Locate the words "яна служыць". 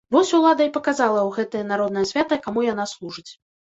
2.73-3.29